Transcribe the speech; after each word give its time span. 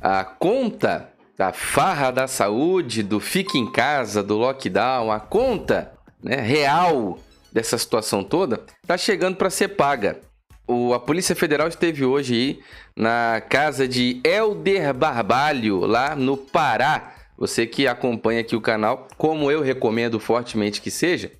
a 0.00 0.24
conta 0.24 1.10
da 1.36 1.52
farra 1.52 2.10
da 2.10 2.26
saúde, 2.26 3.02
do 3.02 3.18
fique 3.20 3.58
em 3.58 3.70
casa, 3.70 4.22
do 4.22 4.36
lockdown, 4.36 5.10
a 5.10 5.20
conta 5.20 5.92
né, 6.22 6.36
real 6.36 7.18
dessa 7.52 7.78
situação 7.78 8.22
toda, 8.22 8.62
está 8.82 8.96
chegando 8.96 9.36
para 9.36 9.50
ser 9.50 9.68
paga. 9.68 10.20
O, 10.66 10.94
a 10.94 11.00
Polícia 11.00 11.34
Federal 11.34 11.66
esteve 11.66 12.04
hoje 12.04 12.34
aí 12.34 12.60
na 12.94 13.42
casa 13.48 13.88
de 13.88 14.20
Elder 14.22 14.94
Barbalho, 14.94 15.80
lá 15.80 16.14
no 16.14 16.36
Pará. 16.36 17.14
Você 17.36 17.66
que 17.66 17.88
acompanha 17.88 18.40
aqui 18.40 18.54
o 18.54 18.60
canal, 18.60 19.08
como 19.16 19.50
eu 19.50 19.62
recomendo 19.62 20.20
fortemente 20.20 20.80
que 20.80 20.90
seja, 20.90 21.32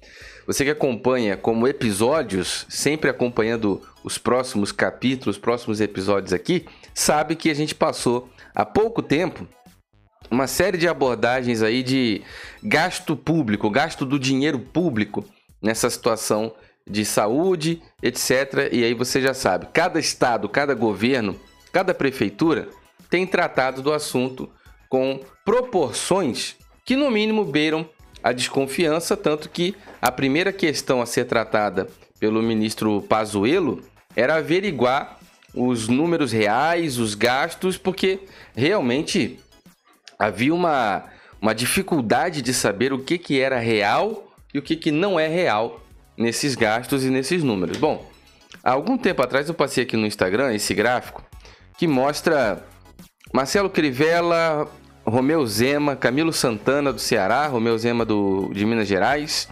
você 0.47 0.65
que 0.65 0.71
acompanha 0.71 1.37
como 1.37 1.69
episódios, 1.69 2.67
sempre 2.69 3.11
acompanhando 3.11 3.83
os 4.03 4.17
próximos 4.19 4.73
capítulos, 4.73 5.37
os 5.37 5.41
próximos 5.41 5.81
episódios 5.81 6.33
aqui, 6.33 6.67
sabe 6.95 7.37
que 7.37 7.51
a 7.51 7.55
gente 7.55 7.75
passou 7.75 8.29
há 8.55 8.64
pouco 8.64 9.03
tempo 9.03 9.46
uma 10.31 10.46
série 10.46 10.79
de 10.79 10.86
abordagens 10.86 11.63
aí 11.63 11.82
de 11.82 12.22
gasto 12.63 13.17
público, 13.17 13.68
gasto 13.68 14.07
do 14.07 14.18
dinheiro 14.18 14.59
público 14.59 15.25
nessa 15.61 15.90
situação 15.90 16.54
de 16.86 17.04
saúde, 17.04 17.82
etc. 18.03 18.68
E 18.73 18.85
aí 18.85 18.95
você 18.95 19.21
já 19.21 19.35
sabe, 19.35 19.67
cada 19.73 19.99
estado, 19.99 20.49
cada 20.49 20.75
governo, 20.75 21.39
cada 21.73 21.95
prefeitura 21.95 22.68
tem 23.09 23.26
tratado 23.26 23.82
do 23.82 23.93
assunto 23.93 24.49
com 24.89 25.21
proporções 25.45 26.57
que 26.85 26.96
no 26.96 27.11
mínimo 27.11 27.45
beiram 27.45 27.89
a 28.23 28.32
desconfiança, 28.32 29.17
tanto 29.17 29.48
que 29.48 29.75
a 30.01 30.12
primeira 30.12 30.53
questão 30.53 31.01
a 31.01 31.07
ser 31.07 31.25
tratada 31.25 31.89
pelo 32.19 32.42
ministro 32.42 33.03
Pazuello 33.03 33.83
era 34.14 34.37
averiguar 34.37 35.20
os 35.55 35.89
números 35.89 36.33
reais, 36.33 36.98
os 36.98 37.14
gastos, 37.14 37.77
porque 37.77 38.20
realmente 38.55 39.39
havia 40.19 40.55
uma, 40.55 41.05
uma 41.41 41.55
dificuldade 41.55 42.43
de 42.43 42.53
saber 42.53 42.93
o 42.93 42.98
que, 42.98 43.19
que 43.19 43.41
era 43.41 43.59
real 43.59 44.33
e 44.53 44.59
o 44.59 44.62
que, 44.62 44.77
que 44.77 44.91
não 44.91 45.19
é 45.19 45.27
real 45.27 45.81
nesses 46.17 46.55
gastos 46.55 47.05
e 47.05 47.11
nesses 47.11 47.43
números. 47.43 47.77
Bom, 47.78 48.06
há 48.62 48.73
algum 48.73 48.98
tempo 48.98 49.23
atrás 49.23 49.48
eu 49.48 49.55
passei 49.55 49.84
aqui 49.84 49.97
no 49.97 50.06
Instagram 50.06 50.55
esse 50.55 50.75
gráfico 50.75 51.25
que 51.78 51.87
mostra 51.87 52.62
Marcelo 53.33 53.71
Crivella, 53.71 54.69
Romeu 55.05 55.47
Zema, 55.47 55.97
Camilo 55.97 56.33
Santana 56.33 56.93
do 56.93 56.98
Ceará, 57.01 57.47
Romeu 57.47 57.77
Zema 57.78 58.05
do, 58.05 58.51
de 58.53 58.67
Minas 58.67 58.87
Gerais, 58.87 59.48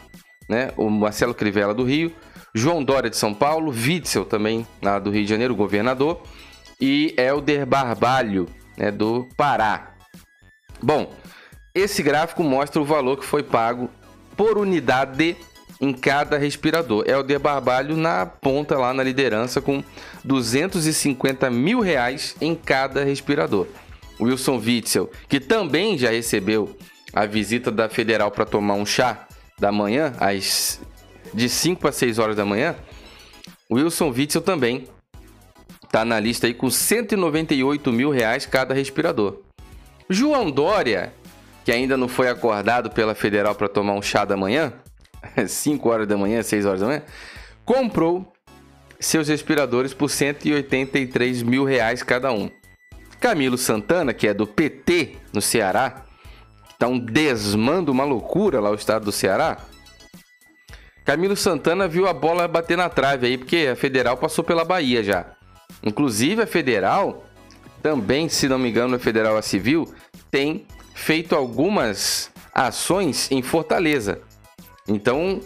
né? 0.48 0.70
o 0.76 0.90
Marcelo 0.90 1.34
Crivella 1.34 1.72
do 1.72 1.84
Rio, 1.84 2.12
João 2.54 2.82
Dória 2.82 3.10
de 3.10 3.16
São 3.16 3.34
Paulo, 3.34 3.70
Witzel 3.70 4.24
também 4.24 4.66
lá 4.82 4.98
do 4.98 5.10
Rio 5.10 5.22
de 5.22 5.30
Janeiro, 5.30 5.54
governador, 5.54 6.22
e 6.80 7.14
Helder 7.18 7.66
Barbalho, 7.66 8.48
né, 8.76 8.90
do 8.90 9.28
Pará. 9.36 9.94
Bom, 10.82 11.12
esse 11.74 12.02
gráfico 12.02 12.42
mostra 12.42 12.80
o 12.80 12.84
valor 12.84 13.18
que 13.18 13.24
foi 13.24 13.42
pago 13.42 13.90
por 14.36 14.58
unidade 14.58 15.36
em 15.80 15.92
cada 15.92 16.38
respirador. 16.38 17.04
De 17.24 17.38
Barbalho 17.38 17.96
na 17.96 18.26
ponta 18.26 18.76
lá 18.76 18.92
na 18.92 19.02
liderança 19.02 19.60
com 19.60 19.82
250 20.24 21.50
mil 21.50 21.80
reais 21.80 22.36
em 22.40 22.54
cada 22.54 23.04
respirador. 23.04 23.66
Wilson 24.20 24.58
Witzel, 24.58 25.10
que 25.28 25.38
também 25.38 25.96
já 25.96 26.10
recebeu 26.10 26.76
a 27.12 27.26
visita 27.26 27.70
da 27.70 27.88
Federal 27.88 28.30
para 28.30 28.44
tomar 28.44 28.74
um 28.74 28.86
chá 28.86 29.26
da 29.58 29.70
manhã, 29.72 30.12
às 30.18 30.80
de 31.32 31.48
5 31.48 31.86
a 31.88 31.92
6 31.92 32.18
horas 32.18 32.36
da 32.36 32.44
manhã, 32.44 32.76
Wilson 33.70 34.10
Witzel 34.10 34.42
também 34.42 34.88
está 35.84 36.04
na 36.04 36.20
lista 36.20 36.46
aí 36.46 36.54
com 36.54 36.70
198 36.70 37.92
mil 37.92 38.10
reais 38.10 38.46
cada 38.46 38.74
respirador. 38.74 39.40
João 40.08 40.50
Dória, 40.50 41.12
que 41.64 41.72
ainda 41.72 41.96
não 41.96 42.08
foi 42.08 42.28
acordado 42.28 42.90
pela 42.90 43.14
Federal 43.14 43.54
para 43.54 43.68
tomar 43.68 43.94
um 43.94 44.02
chá 44.02 44.24
da 44.24 44.36
manhã, 44.36 44.72
5 45.46 45.88
horas 45.88 46.06
da 46.06 46.16
manhã, 46.16 46.42
6 46.42 46.64
horas 46.66 46.80
da 46.80 46.86
manhã, 46.86 47.02
comprou 47.64 48.32
seus 49.00 49.28
respiradores 49.28 49.94
por 49.94 50.08
183 50.08 51.42
mil 51.42 51.64
reais 51.64 52.02
cada 52.02 52.32
um. 52.32 52.50
Camilo 53.20 53.58
Santana, 53.58 54.12
que 54.12 54.28
é 54.28 54.34
do 54.34 54.46
PT 54.46 55.16
no 55.32 55.40
Ceará, 55.40 56.04
está 56.70 56.86
um 56.86 56.98
desmando, 56.98 57.90
uma 57.90 58.04
loucura 58.04 58.60
lá 58.60 58.70
o 58.70 58.74
estado 58.74 59.04
do 59.04 59.12
Ceará. 59.12 59.58
Camilo 61.08 61.34
Santana 61.34 61.88
viu 61.88 62.06
a 62.06 62.12
bola 62.12 62.46
bater 62.46 62.76
na 62.76 62.90
trave 62.90 63.28
aí, 63.28 63.38
porque 63.38 63.70
a 63.72 63.74
Federal 63.74 64.14
passou 64.18 64.44
pela 64.44 64.62
Bahia 64.62 65.02
já. 65.02 65.24
Inclusive 65.82 66.42
a 66.42 66.46
Federal, 66.46 67.24
também, 67.82 68.28
se 68.28 68.46
não 68.46 68.58
me 68.58 68.68
engano, 68.68 68.96
a 68.96 68.98
Federal 68.98 69.34
a 69.34 69.40
Civil, 69.40 69.90
tem 70.30 70.66
feito 70.94 71.34
algumas 71.34 72.30
ações 72.54 73.30
em 73.30 73.40
Fortaleza. 73.40 74.20
Então, 74.86 75.40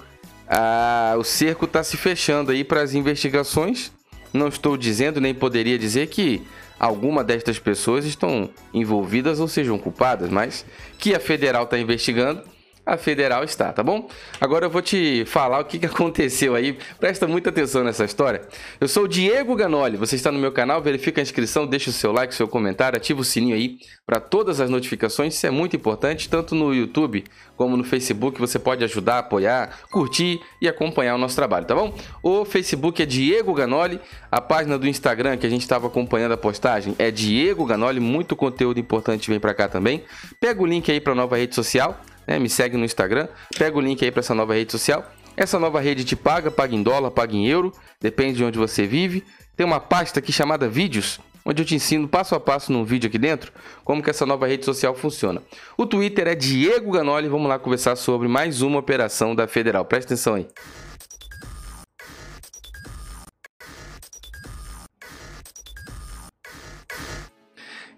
a, 0.48 1.14
o 1.16 1.22
cerco 1.22 1.66
está 1.66 1.84
se 1.84 1.96
fechando 1.96 2.50
aí 2.50 2.64
para 2.64 2.82
as 2.82 2.92
investigações. 2.92 3.92
Não 4.32 4.48
estou 4.48 4.76
dizendo, 4.76 5.20
nem 5.20 5.32
poderia 5.32 5.78
dizer 5.78 6.08
que 6.08 6.42
alguma 6.76 7.22
destas 7.22 7.60
pessoas 7.60 8.04
estão 8.04 8.50
envolvidas 8.74 9.38
ou 9.38 9.46
sejam 9.46 9.78
culpadas, 9.78 10.28
mas 10.28 10.66
que 10.98 11.14
a 11.14 11.20
federal 11.20 11.62
está 11.62 11.78
investigando 11.78 12.42
a 12.84 12.96
federal 12.96 13.44
está, 13.44 13.72
tá 13.72 13.82
bom? 13.82 14.08
Agora 14.40 14.66
eu 14.66 14.70
vou 14.70 14.82
te 14.82 15.24
falar 15.24 15.60
o 15.60 15.64
que, 15.64 15.84
aconteceu 15.86 16.54
aí. 16.54 16.76
Presta 16.98 17.26
muita 17.28 17.50
atenção 17.50 17.84
nessa 17.84 18.04
história. 18.04 18.42
Eu 18.80 18.88
sou 18.88 19.04
o 19.04 19.08
Diego 19.08 19.54
Ganoli, 19.54 19.96
você 19.96 20.16
está 20.16 20.32
no 20.32 20.38
meu 20.38 20.50
canal, 20.50 20.82
verifica 20.82 21.20
a 21.20 21.22
inscrição, 21.22 21.66
deixa 21.66 21.90
o 21.90 21.92
seu 21.92 22.12
like, 22.12 22.34
seu 22.34 22.48
comentário, 22.48 22.96
ativa 22.96 23.20
o 23.20 23.24
sininho 23.24 23.54
aí 23.54 23.78
para 24.04 24.18
todas 24.18 24.60
as 24.60 24.68
notificações. 24.68 25.34
Isso 25.34 25.46
é 25.46 25.50
muito 25.50 25.76
importante, 25.76 26.28
tanto 26.28 26.54
no 26.54 26.74
YouTube 26.74 27.24
como 27.56 27.76
no 27.76 27.84
Facebook. 27.84 28.40
Você 28.40 28.58
pode 28.58 28.82
ajudar, 28.82 29.20
apoiar, 29.20 29.78
curtir 29.90 30.40
e 30.60 30.66
acompanhar 30.66 31.14
o 31.14 31.18
nosso 31.18 31.36
trabalho, 31.36 31.66
tá 31.66 31.74
bom? 31.74 31.94
O 32.22 32.44
Facebook 32.44 33.00
é 33.00 33.06
Diego 33.06 33.54
Ganoli, 33.54 34.00
a 34.30 34.40
página 34.40 34.76
do 34.76 34.88
Instagram 34.88 35.36
que 35.36 35.46
a 35.46 35.50
gente 35.50 35.62
estava 35.62 35.86
acompanhando 35.86 36.32
a 36.32 36.36
postagem 36.36 36.96
é 36.98 37.10
Diego 37.10 37.64
Ganoli, 37.64 38.00
muito 38.00 38.34
conteúdo 38.34 38.80
importante 38.80 39.30
vem 39.30 39.38
para 39.38 39.54
cá 39.54 39.68
também. 39.68 40.04
Pega 40.40 40.60
o 40.60 40.66
link 40.66 40.90
aí 40.90 41.00
para 41.00 41.14
nova 41.14 41.36
rede 41.36 41.54
social 41.54 42.00
né? 42.26 42.38
Me 42.38 42.48
segue 42.48 42.76
no 42.76 42.84
Instagram, 42.84 43.28
pega 43.58 43.76
o 43.76 43.80
link 43.80 44.04
aí 44.04 44.10
para 44.10 44.20
essa 44.20 44.34
nova 44.34 44.54
rede 44.54 44.72
social. 44.72 45.04
Essa 45.36 45.58
nova 45.58 45.80
rede 45.80 46.04
te 46.04 46.14
paga, 46.14 46.50
paga 46.50 46.74
em 46.74 46.82
dólar, 46.82 47.10
paga 47.10 47.34
em 47.34 47.46
euro, 47.46 47.72
depende 48.00 48.38
de 48.38 48.44
onde 48.44 48.58
você 48.58 48.86
vive. 48.86 49.24
Tem 49.56 49.66
uma 49.66 49.80
pasta 49.80 50.18
aqui 50.18 50.32
chamada 50.32 50.68
Vídeos, 50.68 51.20
onde 51.44 51.62
eu 51.62 51.66
te 51.66 51.74
ensino 51.74 52.06
passo 52.08 52.34
a 52.34 52.40
passo 52.40 52.72
num 52.72 52.84
vídeo 52.84 53.08
aqui 53.08 53.18
dentro 53.18 53.52
como 53.84 54.02
que 54.02 54.10
essa 54.10 54.26
nova 54.26 54.46
rede 54.46 54.64
social 54.64 54.94
funciona. 54.94 55.42
O 55.76 55.86
Twitter 55.86 56.28
é 56.28 56.34
Diego 56.34 56.92
Ganoli, 56.92 57.28
vamos 57.28 57.48
lá 57.48 57.58
conversar 57.58 57.96
sobre 57.96 58.28
mais 58.28 58.62
uma 58.62 58.78
operação 58.78 59.34
da 59.34 59.46
Federal. 59.46 59.84
Presta 59.84 60.14
atenção 60.14 60.34
aí. 60.34 60.46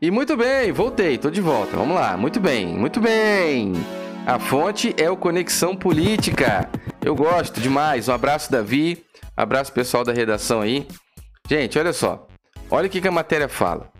E 0.00 0.10
muito 0.10 0.36
bem, 0.36 0.70
voltei, 0.70 1.16
tô 1.16 1.30
de 1.30 1.40
volta. 1.40 1.76
Vamos 1.76 1.94
lá, 1.94 2.14
muito 2.16 2.38
bem, 2.38 2.66
muito 2.66 3.00
bem. 3.00 3.72
A 4.26 4.38
fonte 4.38 4.94
é 4.96 5.10
o 5.10 5.18
Conexão 5.18 5.76
Política. 5.76 6.70
Eu 7.04 7.14
gosto 7.14 7.60
demais. 7.60 8.08
Um 8.08 8.12
abraço, 8.14 8.50
Davi. 8.50 9.04
Abraço, 9.36 9.70
pessoal 9.70 10.02
da 10.02 10.14
redação 10.14 10.62
aí. 10.62 10.88
Gente, 11.46 11.78
olha 11.78 11.92
só. 11.92 12.26
Olha 12.70 12.86
o 12.86 12.90
que, 12.90 13.02
que 13.02 13.08
a 13.08 13.12
matéria 13.12 13.48
fala. 13.48 13.92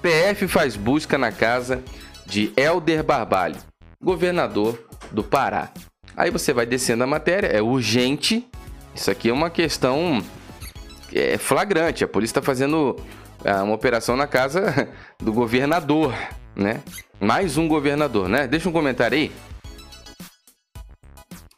PF 0.00 0.46
faz 0.46 0.76
busca 0.76 1.18
na 1.18 1.32
casa 1.32 1.82
de 2.24 2.52
Helder 2.56 3.02
Barbalho, 3.02 3.56
governador 4.00 4.80
do 5.10 5.24
Pará. 5.24 5.70
Aí 6.16 6.30
você 6.30 6.52
vai 6.52 6.64
descendo 6.64 7.02
a 7.02 7.06
matéria, 7.06 7.48
é 7.48 7.60
urgente. 7.60 8.48
Isso 8.94 9.10
aqui 9.10 9.28
é 9.28 9.32
uma 9.32 9.50
questão 9.50 10.22
é, 11.12 11.36
flagrante. 11.36 12.04
A 12.04 12.08
polícia 12.08 12.38
está 12.38 12.42
fazendo 12.42 12.96
é, 13.44 13.52
uma 13.54 13.74
operação 13.74 14.16
na 14.16 14.28
casa 14.28 14.88
do 15.18 15.32
governador 15.32 16.14
né? 16.54 16.80
Mais 17.20 17.58
um 17.58 17.68
governador, 17.68 18.30
né? 18.30 18.46
Deixa 18.46 18.66
um 18.66 18.72
comentário 18.72 19.18
aí. 19.18 19.30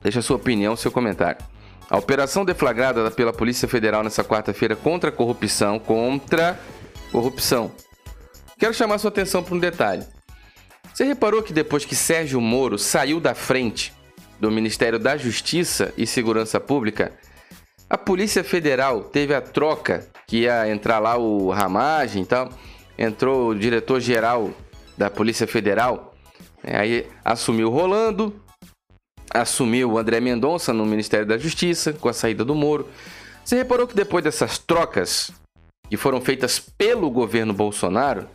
Deixa 0.03 0.21
sua 0.21 0.37
opinião, 0.37 0.75
seu 0.75 0.91
comentário. 0.91 1.41
A 1.89 1.97
operação 1.97 2.45
deflagrada 2.45 3.09
pela 3.13 3.33
Polícia 3.33 3.69
Federal 3.69 4.03
nessa 4.03 4.25
quarta-feira 4.25 4.75
contra 4.75 5.11
a 5.11 5.13
corrupção, 5.13 5.79
contra 5.79 6.59
corrupção. 7.13 7.71
Quero 8.59 8.75
chamar 8.75 8.99
sua 8.99 9.11
atenção 9.11 9.43
para 9.43 9.55
um 9.55 9.59
detalhe. 9.59 10.05
Você 10.93 11.05
reparou 11.05 11.43
que 11.43 11.53
depois 11.53 11.85
que 11.85 11.95
Sérgio 11.95 12.41
Moro 12.41 12.77
saiu 12.77 13.21
da 13.21 13.35
frente 13.35 13.93
do 14.41 14.51
Ministério 14.51 14.99
da 14.99 15.17
Justiça 15.17 15.95
e 15.97 16.09
Segurança 16.09 16.59
Pública, 16.59 17.13
a 17.89 17.97
Polícia 17.97 18.43
Federal 18.43 19.05
teve 19.05 19.33
a 19.33 19.41
troca 19.41 20.09
que 20.27 20.39
ia 20.39 20.69
entrar 20.69 20.99
lá 20.99 21.17
o 21.17 21.51
Ramagem 21.51 22.23
e 22.23 22.27
tal, 22.27 22.49
entrou 22.99 23.51
o 23.51 23.55
diretor-geral 23.55 24.51
da 25.03 25.11
Polícia 25.11 25.49
Federal. 25.49 26.15
É, 26.63 26.77
aí 26.77 27.07
assumiu 27.25 27.69
Rolando, 27.71 28.41
assumiu 29.35 29.99
André 29.99 30.21
Mendonça 30.21 30.73
no 30.73 30.87
Ministério 30.87 31.27
da 31.27 31.37
Justiça, 31.37 31.93
com 31.93 32.09
a 32.09 32.13
saída 32.13 32.45
do 32.45 32.55
Moro. 32.55 32.89
Você 33.45 33.57
reparou 33.57 33.89
que 33.89 33.97
depois 33.97 34.23
dessas 34.23 34.59
trocas 34.59 35.33
que 35.91 35.97
foram 35.97 36.21
feitas 36.21 36.61
pelo 36.61 37.11
governo 37.11 37.53
Bolsonaro, 37.53 38.29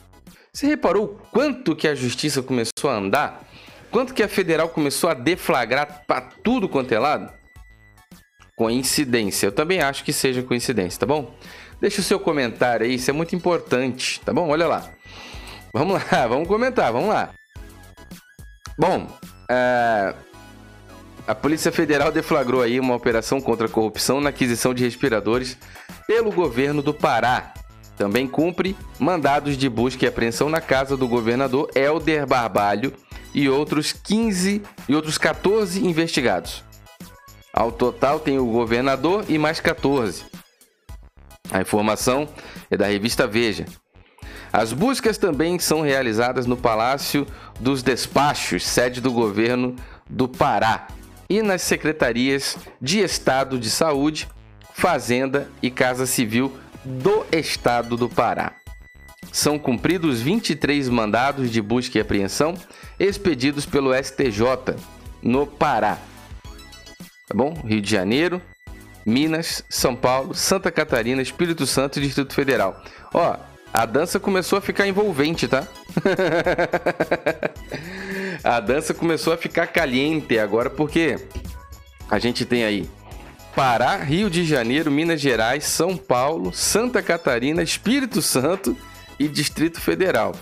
Você 0.54 0.66
reparou 0.66 1.20
quanto 1.32 1.76
que 1.76 1.88
a 1.88 1.94
justiça 1.94 2.42
começou 2.42 2.90
a 2.90 2.96
andar? 2.96 3.48
Quanto 3.92 4.14
que 4.14 4.24
a 4.24 4.28
federal 4.28 4.68
começou 4.70 5.08
a 5.10 5.14
deflagrar 5.14 6.04
para 6.08 6.22
tudo 6.44 6.68
quanto 6.68 6.92
é 6.92 7.00
lado? 7.00 7.32
Coincidência. 8.58 9.46
Eu 9.46 9.52
também 9.52 9.82
acho 9.82 10.04
que 10.04 10.12
seja 10.12 10.42
coincidência, 10.42 11.00
tá 11.00 11.06
bom? 11.06 11.36
Deixa 11.80 12.02
o 12.02 12.04
seu 12.04 12.20
comentário 12.20 12.88
aí, 12.88 12.96
isso 12.96 13.10
é 13.12 13.14
muito 13.14 13.36
importante, 13.36 14.20
tá 14.22 14.34
bom? 14.34 14.50
Olha 14.50 14.66
lá. 14.66 14.90
Vamos 15.74 16.02
lá, 16.04 16.28
vamos 16.28 16.48
comentar, 16.48 16.92
vamos 16.92 17.10
lá. 17.10 17.30
Bom, 18.78 19.08
é, 19.50 20.14
a 21.28 21.36
Polícia 21.36 21.72
Federal 21.72 22.12
deflagrou 22.12 22.62
aí 22.62 22.80
uma 22.80 22.96
operação 22.96 23.42
contra 23.42 23.68
a 23.68 23.70
corrupção 23.70 24.22
na 24.22 24.30
aquisição 24.30 24.74
de 24.74 24.84
respiradores 24.84 25.58
pelo 26.08 26.32
governo 26.32 26.82
do 26.82 26.94
Pará. 26.94 27.54
Também 27.98 28.28
cumpre 28.28 28.78
mandados 29.00 29.58
de 29.58 29.68
busca 29.68 30.06
e 30.06 30.08
apreensão 30.08 30.50
na 30.50 30.62
casa 30.62 30.96
do 30.96 31.08
governador 31.08 31.70
Helder 31.76 32.28
Barbalho 32.28 32.94
e 33.34 33.50
outros 33.50 33.92
15 33.92 34.62
e 34.88 34.96
outros 34.96 35.18
14 35.18 35.86
investigados. 35.86 36.64
Ao 37.52 37.72
total 37.72 38.20
tem 38.20 38.38
o 38.38 38.46
governador 38.46 39.26
e 39.28 39.38
mais 39.38 39.60
14. 39.60 40.26
A 41.52 41.60
informação 41.60 42.30
é 42.70 42.78
da 42.78 42.86
revista 42.86 43.26
Veja. 43.26 43.66
As 44.52 44.74
buscas 44.74 45.18
também 45.18 45.60
são 45.60 45.82
realizadas 45.82 46.46
no 46.46 46.58
Palácio 46.58 47.28
dos 47.60 47.84
Despachos, 47.84 48.66
sede 48.66 49.02
do 49.02 49.12
governo 49.12 49.76
do 50.10 50.28
Pará, 50.28 50.88
e 51.30 51.42
nas 51.42 51.62
secretarias 51.62 52.58
de 52.82 53.00
Estado 53.00 53.60
de 53.60 53.70
Saúde, 53.70 54.28
Fazenda 54.74 55.50
e 55.62 55.70
Casa 55.70 56.06
Civil 56.06 56.56
do 56.86 57.26
Estado 57.32 57.98
do 57.98 58.08
Pará. 58.08 58.54
São 59.32 59.60
cumpridos 59.60 60.22
23 60.22 60.88
mandados 60.88 61.52
de 61.52 61.62
busca 61.62 61.98
e 61.98 62.02
apreensão 62.02 62.54
expedidos 63.00 63.66
pelo 63.66 63.94
STJ 63.94 64.76
no 65.22 65.46
Pará. 65.46 65.98
Tá 67.28 67.36
bom? 67.36 67.54
Rio 67.66 67.82
de 67.82 67.92
Janeiro, 67.92 68.42
Minas, 69.06 69.64
São 69.70 69.96
Paulo, 69.96 70.34
Santa 70.34 70.72
Catarina, 70.72 71.22
Espírito 71.22 71.66
Santo 71.66 72.00
e 72.00 72.04
Distrito 72.04 72.34
Federal. 72.34 72.82
Ó, 73.14 73.36
a 73.78 73.86
dança 73.86 74.20
começou 74.20 74.58
a 74.58 74.62
ficar 74.62 74.88
envolvente, 74.88 75.48
tá? 75.48 75.68
a 78.44 78.60
dança 78.60 78.92
começou 78.92 79.32
a 79.32 79.38
ficar 79.38 79.68
caliente 79.68 80.40
agora 80.40 80.68
porque 80.68 81.16
a 82.10 82.18
gente 82.18 82.44
tem 82.44 82.64
aí 82.64 82.90
Pará, 83.56 83.98
Rio 83.98 84.32
de 84.32 84.44
Janeiro, 84.44 84.90
Minas 84.90 85.22
Gerais, 85.22 85.66
São 85.66 85.96
Paulo, 85.96 86.52
Santa 86.52 87.04
Catarina, 87.04 87.62
Espírito 87.62 88.20
Santo 88.20 88.76
e 89.20 89.28
Distrito 89.28 89.80
Federal. 89.80 90.34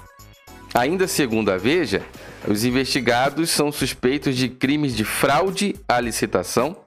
Ainda 0.74 1.06
segundo 1.06 1.52
a 1.52 1.58
Veja, 1.58 2.04
os 2.48 2.64
investigados 2.64 3.50
são 3.50 3.70
suspeitos 3.70 4.38
de 4.38 4.48
crimes 4.48 4.96
de 4.96 5.04
fraude 5.04 5.76
à 5.90 6.00
licitação, 6.00 6.78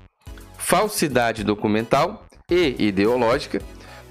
falsidade 0.56 1.44
documental 1.44 2.25
e 2.51 2.75
ideológica, 2.79 3.61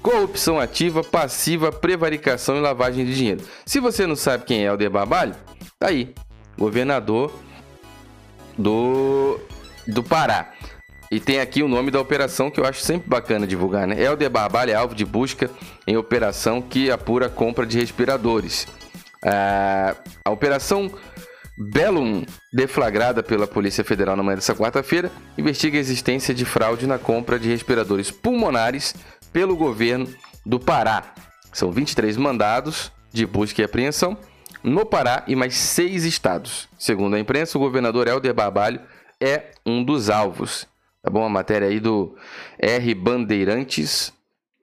corrupção 0.02 0.58
ativa, 0.58 1.02
passiva, 1.02 1.72
prevaricação 1.72 2.56
e 2.56 2.60
lavagem 2.60 3.04
de 3.04 3.14
dinheiro. 3.14 3.42
Se 3.66 3.80
você 3.80 4.06
não 4.06 4.16
sabe 4.16 4.44
quem 4.44 4.66
é 4.66 4.76
De 4.76 4.88
Barbalho, 4.88 5.34
tá 5.78 5.88
aí, 5.88 6.14
governador 6.56 7.32
do, 8.56 9.38
do 9.86 10.02
Pará. 10.02 10.52
E 11.10 11.18
tem 11.18 11.40
aqui 11.40 11.62
o 11.62 11.68
nome 11.68 11.90
da 11.90 12.00
operação 12.00 12.50
que 12.50 12.60
eu 12.60 12.66
acho 12.66 12.80
sempre 12.80 13.08
bacana 13.08 13.46
divulgar, 13.46 13.86
né? 13.86 13.98
Helder 14.00 14.28
Barbalho 14.28 14.72
é 14.72 14.74
alvo 14.74 14.94
de 14.94 15.06
busca 15.06 15.50
em 15.86 15.96
operação 15.96 16.60
que 16.60 16.90
apura 16.90 17.30
compra 17.30 17.64
de 17.64 17.78
respiradores. 17.78 18.66
Ah, 19.24 19.96
a 20.24 20.30
operação 20.30 20.90
Bellum, 21.60 22.24
deflagrada 22.52 23.20
pela 23.20 23.44
Polícia 23.44 23.82
Federal 23.82 24.14
na 24.14 24.22
manhã 24.22 24.36
dessa 24.36 24.54
quarta-feira, 24.54 25.10
investiga 25.36 25.76
a 25.76 25.80
existência 25.80 26.32
de 26.32 26.44
fraude 26.44 26.86
na 26.86 26.98
compra 26.98 27.36
de 27.36 27.48
respiradores 27.48 28.12
pulmonares 28.12 28.94
pelo 29.38 29.54
governo 29.54 30.08
do 30.44 30.58
Pará. 30.58 31.14
São 31.52 31.70
23 31.70 32.16
mandados 32.16 32.90
de 33.12 33.24
busca 33.24 33.62
e 33.62 33.64
apreensão 33.64 34.18
no 34.64 34.84
Pará 34.84 35.22
e 35.28 35.36
mais 35.36 35.54
seis 35.54 36.04
estados. 36.04 36.68
Segundo 36.76 37.14
a 37.14 37.20
imprensa, 37.20 37.56
o 37.56 37.60
governador 37.60 38.08
Helder 38.08 38.34
Barbalho 38.34 38.80
é 39.20 39.52
um 39.64 39.84
dos 39.84 40.10
alvos. 40.10 40.66
Tá 41.00 41.08
bom? 41.08 41.24
A 41.24 41.28
matéria 41.28 41.68
aí 41.68 41.78
do 41.78 42.16
R 42.58 42.92
Bandeirantes 42.96 44.12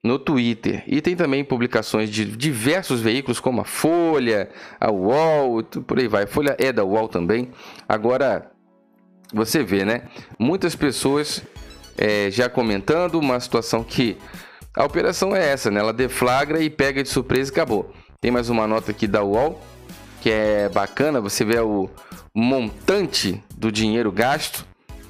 no 0.04 0.20
Twitter. 0.20 0.84
E 0.88 1.00
tem 1.00 1.16
também 1.16 1.46
publicações 1.46 2.10
de 2.10 2.26
diversos 2.26 3.00
veículos, 3.00 3.40
como 3.40 3.62
a 3.62 3.66
Folha, 3.66 4.50
a 4.78 4.92
UOL, 4.92 5.64
por 5.64 6.00
aí 6.00 6.10
vai. 6.10 6.24
A 6.24 6.28
Folha 6.28 6.54
é 6.60 6.74
da 6.74 6.84
UOL 6.84 7.08
também. 7.08 7.50
Agora, 7.88 8.52
você 9.34 9.64
vê, 9.64 9.86
né? 9.86 10.02
Muitas 10.38 10.76
pessoas 10.76 11.42
é, 11.98 12.30
já 12.30 12.50
comentando 12.50 13.16
uma 13.16 13.40
situação 13.40 13.82
que 13.82 14.18
a 14.76 14.84
operação 14.84 15.36
é 15.36 15.52
essa, 15.52 15.72
né? 15.72 15.80
Ela 15.80 15.94
deflagra 15.94 16.62
e 16.62 16.70
pega 16.70 17.02
de 17.02 17.10
surpresa 17.10 17.52
e 17.52 17.54
acabou. 17.54 17.92
Tem 18.22 18.32
mais 18.32 18.50
uma 18.50 18.68
nota 18.68 18.92
aqui 18.92 19.08
da 19.08 19.24
UOL, 19.24 19.62
que 20.22 20.30
é 20.30 20.70
bacana. 20.70 21.22
Você 21.22 21.46
vê 21.46 21.60
o 21.60 21.90
montante 22.34 23.42
do 23.56 23.72
dinheiro 23.72 24.12
gasto 24.12 24.66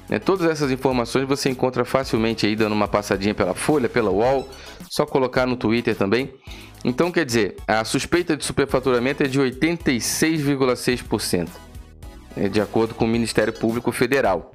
né? 0.08 0.18
Todas 0.18 0.48
essas 0.48 0.70
informações 0.70 1.26
você 1.26 1.50
encontra 1.50 1.84
facilmente 1.84 2.46
aí 2.46 2.56
dando 2.56 2.72
uma 2.72 2.88
passadinha 2.88 3.34
pela 3.34 3.52
Folha, 3.54 3.88
pela 3.88 4.10
UOL, 4.10 4.48
só 4.88 5.04
colocar 5.04 5.44
no 5.46 5.56
Twitter 5.56 5.96
também. 5.96 6.32
Então, 6.84 7.10
quer 7.10 7.24
dizer, 7.24 7.56
a 7.66 7.84
suspeita 7.84 8.36
de 8.36 8.44
superfaturamento 8.44 9.24
é 9.24 9.26
de 9.26 9.40
86,6%, 9.40 11.48
né? 12.36 12.48
de 12.48 12.60
acordo 12.60 12.94
com 12.94 13.04
o 13.04 13.08
Ministério 13.08 13.52
Público 13.52 13.90
Federal. 13.90 14.52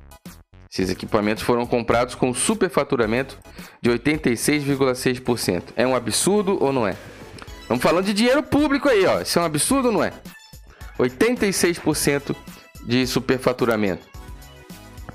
Esses 0.72 0.90
equipamentos 0.90 1.44
foram 1.44 1.66
comprados 1.66 2.16
com 2.16 2.34
superfaturamento 2.34 3.38
de 3.82 3.90
86,6%. 3.90 5.64
É 5.76 5.86
um 5.86 5.94
absurdo 5.94 6.58
ou 6.64 6.72
não 6.72 6.88
é? 6.88 6.96
Estamos 7.62 7.84
falando 7.84 8.06
de 8.06 8.14
dinheiro 8.14 8.42
público 8.42 8.88
aí, 8.88 9.06
ó. 9.06 9.20
Isso 9.20 9.38
é 9.38 9.42
um 9.42 9.46
absurdo 9.46 9.90
ou 9.90 9.94
não 9.94 10.04
é? 10.04 10.14
86% 10.98 12.34
de 12.86 13.06
superfaturamento. 13.06 14.08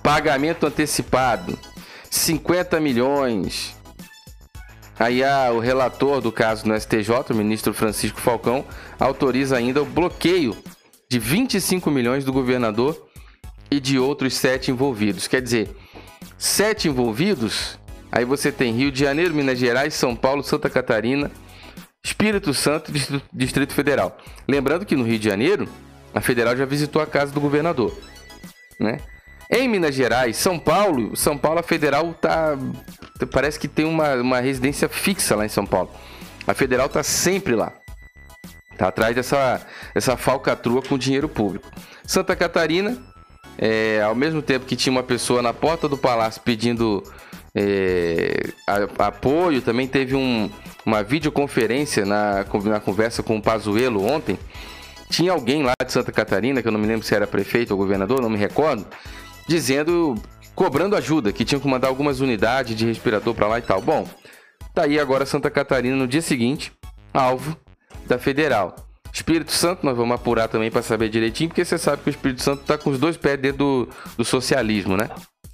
Pagamento 0.02 0.66
antecipado, 0.66 1.58
50 2.10 2.78
milhões. 2.78 3.74
Aí 4.98 5.24
ah, 5.24 5.50
o 5.52 5.58
relator 5.58 6.20
do 6.20 6.30
caso 6.30 6.68
no 6.68 6.78
STJ, 6.78 7.30
o 7.30 7.34
ministro 7.34 7.72
Francisco 7.72 8.20
Falcão, 8.20 8.62
autoriza 9.00 9.56
ainda 9.56 9.80
o 9.80 9.86
bloqueio 9.86 10.54
de 11.08 11.18
25 11.18 11.90
milhões 11.90 12.26
do 12.26 12.32
governador 12.32 13.05
e 13.70 13.80
de 13.80 13.98
outros 13.98 14.34
sete 14.34 14.70
envolvidos. 14.70 15.26
Quer 15.26 15.42
dizer, 15.42 15.76
sete 16.38 16.88
envolvidos, 16.88 17.78
aí 18.10 18.24
você 18.24 18.52
tem 18.52 18.72
Rio 18.72 18.90
de 18.90 19.00
Janeiro, 19.00 19.34
Minas 19.34 19.58
Gerais, 19.58 19.94
São 19.94 20.14
Paulo, 20.14 20.42
Santa 20.42 20.70
Catarina, 20.70 21.30
Espírito 22.04 22.54
Santo 22.54 22.92
e 22.94 23.22
Distrito 23.32 23.72
Federal. 23.74 24.16
Lembrando 24.48 24.86
que 24.86 24.94
no 24.94 25.04
Rio 25.04 25.18
de 25.18 25.28
Janeiro, 25.28 25.68
a 26.14 26.20
federal 26.20 26.56
já 26.56 26.64
visitou 26.64 27.02
a 27.02 27.06
casa 27.06 27.32
do 27.32 27.40
governador, 27.40 27.96
né? 28.78 28.98
Em 29.50 29.68
Minas 29.68 29.94
Gerais, 29.94 30.36
São 30.36 30.58
Paulo, 30.58 31.16
São 31.16 31.38
Paulo, 31.38 31.60
a 31.60 31.62
federal 31.62 32.12
tá. 32.14 32.58
Parece 33.30 33.58
que 33.58 33.68
tem 33.68 33.84
uma, 33.84 34.14
uma 34.14 34.40
residência 34.40 34.88
fixa 34.88 35.36
lá 35.36 35.46
em 35.46 35.48
São 35.48 35.64
Paulo. 35.64 35.90
A 36.46 36.54
federal 36.54 36.88
tá 36.88 37.02
sempre 37.02 37.54
lá. 37.54 37.72
Tá 38.76 38.88
atrás 38.88 39.14
dessa, 39.14 39.64
dessa 39.94 40.16
falcatrua 40.16 40.82
com 40.82 40.98
dinheiro 40.98 41.28
público. 41.28 41.70
Santa 42.04 42.36
Catarina, 42.36 42.98
é, 43.58 44.02
ao 44.02 44.14
mesmo 44.14 44.42
tempo 44.42 44.66
que 44.66 44.76
tinha 44.76 44.90
uma 44.90 45.02
pessoa 45.02 45.42
na 45.42 45.52
porta 45.52 45.88
do 45.88 45.96
palácio 45.96 46.40
pedindo 46.42 47.02
é, 47.54 48.50
apoio, 48.98 49.62
também 49.62 49.88
teve 49.88 50.14
um, 50.14 50.50
uma 50.84 51.02
videoconferência 51.02 52.04
na, 52.04 52.44
na 52.64 52.80
conversa 52.80 53.22
com 53.22 53.36
o 53.36 53.42
Pazuello 53.42 54.04
ontem. 54.04 54.38
Tinha 55.08 55.32
alguém 55.32 55.62
lá 55.62 55.72
de 55.84 55.92
Santa 55.92 56.12
Catarina, 56.12 56.60
que 56.60 56.68
eu 56.68 56.72
não 56.72 56.80
me 56.80 56.86
lembro 56.86 57.06
se 57.06 57.14
era 57.14 57.26
prefeito 57.26 57.70
ou 57.70 57.78
governador, 57.78 58.20
não 58.20 58.28
me 58.28 58.36
recordo, 58.36 58.84
dizendo, 59.48 60.14
cobrando 60.54 60.96
ajuda, 60.96 61.32
que 61.32 61.44
tinham 61.44 61.60
que 61.60 61.68
mandar 61.68 61.88
algumas 61.88 62.20
unidades 62.20 62.76
de 62.76 62.84
respirador 62.84 63.34
para 63.34 63.46
lá 63.46 63.58
e 63.58 63.62
tal. 63.62 63.80
Bom, 63.80 64.06
tá 64.74 64.82
aí 64.82 64.98
agora 64.98 65.24
Santa 65.24 65.48
Catarina 65.48 65.96
no 65.96 66.08
dia 66.08 66.22
seguinte, 66.22 66.72
alvo 67.14 67.56
da 68.06 68.18
Federal. 68.18 68.85
Espírito 69.16 69.50
Santo, 69.50 69.84
nós 69.84 69.96
vamos 69.96 70.14
apurar 70.14 70.46
também 70.46 70.70
para 70.70 70.82
saber 70.82 71.08
direitinho, 71.08 71.48
porque 71.48 71.64
você 71.64 71.78
sabe 71.78 72.02
que 72.02 72.08
o 72.08 72.10
Espírito 72.10 72.42
Santo 72.42 72.60
está 72.60 72.76
com 72.76 72.90
os 72.90 72.98
dois 72.98 73.16
pés 73.16 73.40
dentro 73.40 73.58
do, 73.58 73.88
do 74.18 74.24
socialismo, 74.24 74.94
né? 74.94 75.08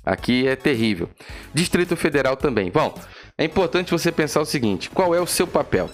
Aqui 0.04 0.48
é 0.48 0.56
terrível. 0.56 1.08
Distrito 1.54 1.94
Federal 1.94 2.36
também. 2.36 2.72
Bom, 2.72 2.92
é 3.38 3.44
importante 3.44 3.92
você 3.92 4.10
pensar 4.10 4.40
o 4.40 4.44
seguinte: 4.44 4.90
qual 4.90 5.14
é 5.14 5.20
o 5.20 5.26
seu 5.28 5.46
papel? 5.46 5.88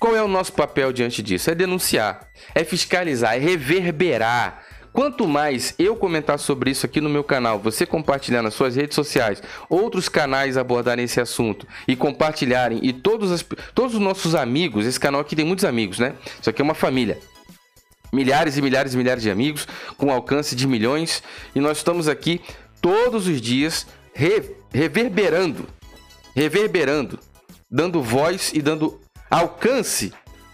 Qual 0.00 0.16
é 0.16 0.22
o 0.22 0.28
nosso 0.28 0.54
papel 0.54 0.92
diante 0.94 1.22
disso? 1.22 1.50
É 1.50 1.54
denunciar, 1.54 2.26
é 2.54 2.64
fiscalizar, 2.64 3.34
é 3.34 3.38
reverberar, 3.38 4.63
Quanto 4.94 5.26
mais 5.26 5.74
eu 5.76 5.96
comentar 5.96 6.38
sobre 6.38 6.70
isso 6.70 6.86
aqui 6.86 7.00
no 7.00 7.10
meu 7.10 7.24
canal, 7.24 7.58
você 7.58 7.84
compartilhar 7.84 8.42
nas 8.42 8.54
suas 8.54 8.76
redes 8.76 8.94
sociais, 8.94 9.42
outros 9.68 10.08
canais 10.08 10.56
abordarem 10.56 11.04
esse 11.04 11.20
assunto 11.20 11.66
e 11.88 11.96
compartilharem, 11.96 12.78
e 12.80 12.92
todos, 12.92 13.32
as, 13.32 13.44
todos 13.74 13.94
os 13.94 14.00
nossos 14.00 14.36
amigos, 14.36 14.86
esse 14.86 15.00
canal 15.00 15.20
aqui 15.20 15.34
tem 15.34 15.44
muitos 15.44 15.64
amigos, 15.64 15.98
né? 15.98 16.14
Isso 16.40 16.48
aqui 16.48 16.62
é 16.62 16.64
uma 16.64 16.74
família. 16.74 17.18
milhares 18.12 18.56
e 18.56 18.62
milhares 18.62 18.94
e 18.94 18.96
milhares 18.96 19.24
de 19.24 19.32
amigos, 19.32 19.66
com 19.98 20.12
alcance 20.12 20.54
de 20.54 20.64
milhões, 20.64 21.24
e 21.56 21.58
nós 21.58 21.78
estamos 21.78 22.06
aqui 22.06 22.40
todos 22.80 23.26
os 23.26 23.40
dias 23.40 23.88
re 24.14 24.54
reverberando, 24.72 25.66
reverberando, 26.36 27.18
dando 27.68 28.00
voz 28.00 28.52
e 28.54 28.62
dando 28.62 29.00
alcance 29.28 30.12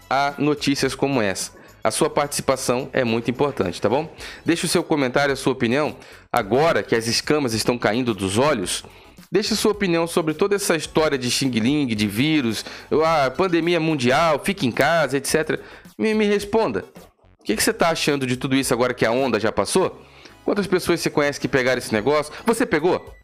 a 0.09 0.33
notícias 0.39 0.95
como 0.95 1.21
essa. 1.21 1.60
A 1.83 1.89
sua 1.89 2.09
participação 2.09 2.89
é 2.93 3.03
muito 3.03 3.31
importante, 3.31 3.81
tá 3.81 3.89
bom? 3.89 4.13
Deixe 4.45 4.65
o 4.65 4.69
seu 4.69 4.83
comentário, 4.83 5.33
a 5.33 5.35
sua 5.35 5.53
opinião. 5.53 5.95
Agora 6.31 6.83
que 6.83 6.95
as 6.95 7.07
escamas 7.07 7.53
estão 7.53 7.77
caindo 7.77 8.13
dos 8.13 8.37
olhos, 8.37 8.83
deixe 9.31 9.55
sua 9.55 9.71
opinião 9.71 10.05
sobre 10.05 10.33
toda 10.33 10.55
essa 10.55 10.75
história 10.75 11.17
de 11.17 11.31
Xing 11.31 11.49
Ling, 11.49 11.87
de 11.87 12.07
vírus, 12.07 12.63
a 13.03 13.31
pandemia 13.31 13.79
mundial, 13.79 14.39
fique 14.43 14.67
em 14.67 14.71
casa, 14.71 15.17
etc. 15.17 15.59
Me, 15.97 16.13
me 16.13 16.25
responda. 16.25 16.85
O 17.39 17.43
que, 17.43 17.55
que 17.55 17.63
você 17.63 17.71
está 17.71 17.89
achando 17.89 18.27
de 18.27 18.37
tudo 18.37 18.55
isso 18.55 18.71
agora 18.73 18.93
que 18.93 19.05
a 19.05 19.11
onda 19.11 19.39
já 19.39 19.51
passou? 19.51 19.99
Quantas 20.45 20.67
pessoas 20.67 20.99
você 20.99 21.09
conhece 21.09 21.39
que 21.39 21.47
pegaram 21.47 21.79
esse 21.79 21.91
negócio? 21.91 22.31
Você 22.45 22.65
pegou? 22.65 23.15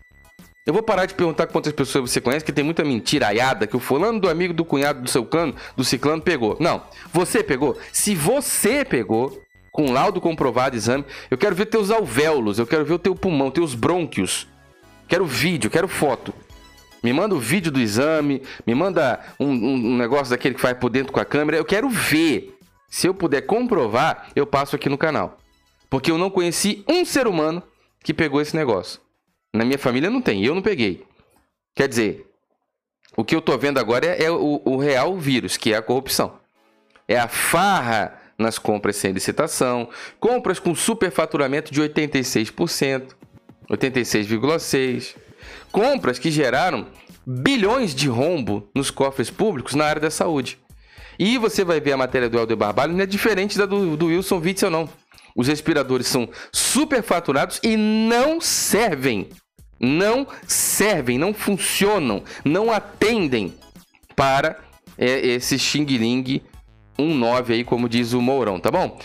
Eu 0.68 0.74
vou 0.74 0.84
parar 0.84 1.06
de 1.06 1.14
perguntar 1.14 1.48
quantas 1.48 1.72
pessoas 1.72 2.12
você 2.12 2.20
conhece, 2.20 2.44
que 2.44 2.52
tem 2.52 2.62
muita 2.62 2.84
mentiraiada 2.84 3.66
que 3.66 3.78
o 3.78 3.80
fulano 3.80 4.20
do 4.20 4.30
amigo 4.30 4.54
do 4.54 4.66
cunhado 4.66 5.02
do 5.02 5.10
seu 5.10 5.26
cano, 5.26 5.56
do 5.78 5.84
ciclano, 5.86 6.22
pegou. 6.22 6.58
Não, 6.60 6.84
você 7.14 7.42
pegou. 7.42 7.78
Se 7.94 8.14
você 8.14 8.84
pegou, 8.84 9.42
com 9.72 9.94
laudo 9.94 10.20
comprovado, 10.20 10.76
exame, 10.76 11.06
eu 11.32 11.38
quero 11.38 11.56
ver 11.56 11.68
teus 11.68 11.90
alvéolos, 11.90 12.60
eu 12.60 12.68
quero 12.68 12.84
ver 12.84 12.96
o 12.96 13.00
teu 13.00 13.16
pulmão, 13.16 13.50
teus 13.50 13.74
brônquios. 13.74 14.46
Quero 15.08 15.26
vídeo, 15.26 15.72
quero 15.72 15.88
foto. 15.88 16.34
Me 17.02 17.14
manda 17.14 17.34
o 17.34 17.40
vídeo 17.40 17.72
do 17.72 17.80
exame, 17.80 18.44
me 18.66 18.76
manda 18.76 19.22
um, 19.40 19.48
um, 19.48 19.74
um 19.74 19.98
negócio 19.98 20.32
daquele 20.32 20.56
que 20.56 20.62
faz 20.62 20.78
por 20.78 20.90
dentro 20.90 21.14
com 21.14 21.20
a 21.22 21.26
câmera. 21.26 21.56
Eu 21.56 21.64
quero 21.66 21.88
ver. 21.90 22.58
Se 22.90 23.08
eu 23.08 23.14
puder 23.14 23.42
comprovar, 23.44 24.32
eu 24.36 24.46
passo 24.46 24.76
aqui 24.76 24.90
no 24.90 24.98
canal. 24.98 25.38
Porque 25.90 26.12
eu 26.12 26.18
não 26.18 26.30
conheci 26.30 26.84
um 26.90 27.06
ser 27.06 27.26
humano 27.26 27.64
que 28.04 28.14
pegou 28.14 28.42
esse 28.42 28.54
negócio. 28.54 29.07
Na 29.54 29.66
minha 29.66 29.80
família 29.80 30.10
não 30.10 30.22
tem, 30.22 30.44
eu 30.44 30.54
não 30.54 30.62
peguei. 30.62 31.06
Quer 31.76 31.88
dizer, 31.88 32.26
o 33.16 33.24
que 33.24 33.36
eu 33.36 33.42
tô 33.42 33.58
vendo 33.58 33.80
agora 33.80 34.06
é, 34.06 34.24
é 34.24 34.32
o, 34.32 34.62
o 34.64 34.78
real 34.78 35.18
vírus, 35.18 35.58
que 35.58 35.74
é 35.74 35.78
a 35.78 35.82
corrupção. 35.82 36.40
É 37.08 37.18
a 37.18 37.28
farra 37.28 38.20
nas 38.38 38.60
compras 38.60 38.96
sem 38.98 39.12
licitação, 39.12 39.90
compras 40.20 40.60
com 40.60 40.76
superfaturamento 40.76 41.74
de 41.74 41.82
86%, 41.82 43.16
86,6%, 43.70 45.16
compras 45.72 46.20
que 46.20 46.30
geraram 46.30 46.88
bilhões 47.26 47.96
de 47.96 48.08
rombo 48.08 48.70
nos 48.76 48.92
cofres 48.92 49.30
públicos 49.30 49.74
na 49.74 49.86
área 49.86 50.02
da 50.02 50.12
saúde. 50.12 50.60
E 51.20 51.38
você 51.38 51.64
vai 51.64 51.82
ver 51.82 51.94
a 51.94 51.98
matéria 51.98 52.30
do 52.30 52.38
Helder 52.38 52.56
Barbalho, 52.56 52.94
não 52.94 53.02
é 53.02 53.06
diferente 53.08 53.58
da 53.58 53.66
do, 53.66 53.98
do 53.98 54.06
Wilson 54.08 54.40
Witzel, 54.40 54.70
não. 54.70 54.88
Os 55.38 55.48
respiradores 55.48 56.08
são 56.08 56.28
superfaturados 56.52 57.62
e 57.64 57.78
não 57.78 58.42
servem 58.42 59.30
não 59.80 60.28
servem, 60.48 61.18
não 61.18 61.34
funcionam, 61.34 62.24
não 62.44 62.72
atendem 62.72 63.54
para 64.16 64.60
é, 64.98 65.26
esse 65.28 65.60
Xing 65.60 65.86
Ling 65.86 66.42
19 66.98 67.54
aí, 67.54 67.64
como 67.64 67.88
diz 67.88 68.14
o 68.14 68.22
Mourão, 68.22 68.60
tá 68.60 68.72
bom? 68.72 69.00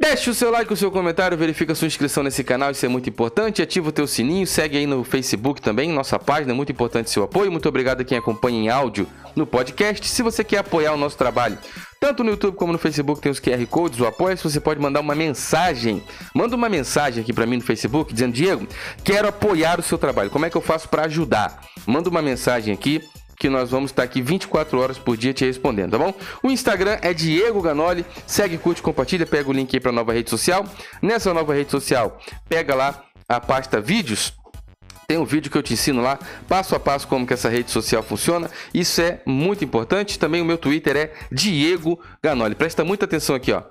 Deixe 0.00 0.30
o 0.30 0.34
seu 0.34 0.50
like, 0.50 0.72
o 0.72 0.76
seu 0.76 0.90
comentário, 0.90 1.36
verifica 1.36 1.72
a 1.72 1.76
sua 1.76 1.86
inscrição 1.86 2.22
nesse 2.22 2.42
canal, 2.42 2.70
isso 2.70 2.86
é 2.86 2.88
muito 2.88 3.10
importante. 3.10 3.60
Ativa 3.60 3.90
o 3.90 3.92
teu 3.92 4.06
sininho, 4.06 4.46
segue 4.46 4.78
aí 4.78 4.86
no 4.86 5.04
Facebook 5.04 5.60
também, 5.60 5.92
nossa 5.92 6.18
página, 6.18 6.52
é 6.52 6.54
muito 6.54 6.72
importante 6.72 7.10
seu 7.10 7.22
apoio. 7.22 7.52
Muito 7.52 7.68
obrigado 7.68 8.00
a 8.00 8.04
quem 8.04 8.16
acompanha 8.16 8.58
em 8.58 8.68
áudio 8.70 9.06
no 9.36 9.46
podcast. 9.46 10.08
Se 10.08 10.22
você 10.22 10.42
quer 10.42 10.56
apoiar 10.60 10.94
o 10.94 10.96
nosso 10.96 11.18
trabalho, 11.18 11.58
tanto 12.00 12.24
no 12.24 12.30
YouTube 12.30 12.56
como 12.56 12.72
no 12.72 12.78
Facebook 12.78 13.20
tem 13.20 13.30
os 13.30 13.38
QR 13.38 13.64
Codes, 13.66 14.00
o 14.00 14.06
apoio, 14.06 14.38
você 14.38 14.58
pode 14.58 14.80
mandar 14.80 15.00
uma 15.00 15.14
mensagem. 15.14 16.02
Manda 16.34 16.56
uma 16.56 16.70
mensagem 16.70 17.22
aqui 17.22 17.34
para 17.34 17.44
mim 17.44 17.56
no 17.56 17.62
Facebook 17.62 18.14
dizendo: 18.14 18.32
"Diego, 18.32 18.66
quero 19.04 19.28
apoiar 19.28 19.78
o 19.78 19.82
seu 19.82 19.98
trabalho. 19.98 20.30
Como 20.30 20.46
é 20.46 20.50
que 20.50 20.56
eu 20.56 20.62
faço 20.62 20.88
para 20.88 21.04
ajudar?". 21.04 21.60
Manda 21.86 22.08
uma 22.08 22.22
mensagem 22.22 22.72
aqui 22.72 23.02
que 23.40 23.48
nós 23.48 23.70
vamos 23.70 23.90
estar 23.90 24.02
aqui 24.02 24.20
24 24.20 24.78
horas 24.78 24.98
por 24.98 25.16
dia 25.16 25.32
te 25.32 25.46
respondendo, 25.46 25.92
tá 25.92 25.98
bom? 25.98 26.12
O 26.42 26.50
Instagram 26.50 26.98
é 27.00 27.14
Diego 27.14 27.62
Ganoli, 27.62 28.04
segue, 28.26 28.58
curte, 28.58 28.82
compartilha, 28.82 29.24
pega 29.24 29.48
o 29.48 29.52
link 29.52 29.74
aí 29.74 29.80
para 29.80 29.90
nova 29.90 30.12
rede 30.12 30.28
social. 30.28 30.66
Nessa 31.00 31.32
nova 31.32 31.54
rede 31.54 31.70
social, 31.70 32.20
pega 32.50 32.74
lá 32.74 33.02
a 33.26 33.40
pasta 33.40 33.80
vídeos, 33.80 34.34
tem 35.08 35.16
um 35.16 35.24
vídeo 35.24 35.50
que 35.50 35.56
eu 35.56 35.62
te 35.62 35.72
ensino 35.72 36.02
lá, 36.02 36.18
passo 36.46 36.76
a 36.76 36.78
passo, 36.78 37.08
como 37.08 37.26
que 37.26 37.32
essa 37.32 37.48
rede 37.48 37.70
social 37.70 38.02
funciona. 38.02 38.50
Isso 38.74 39.00
é 39.00 39.22
muito 39.24 39.64
importante. 39.64 40.18
Também 40.18 40.42
o 40.42 40.44
meu 40.44 40.58
Twitter 40.58 40.96
é 40.96 41.12
Diego 41.32 41.98
Ganoli. 42.22 42.54
Presta 42.54 42.84
muita 42.84 43.06
atenção 43.06 43.34
aqui, 43.34 43.52
ó. 43.52 43.62